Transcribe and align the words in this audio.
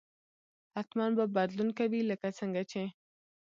حتما 0.75 1.07
به 1.17 1.25
بدلون 1.35 1.69
کوي 1.79 2.01
لکه 2.09 2.29
څنګه 2.39 2.61
چې 2.71 2.83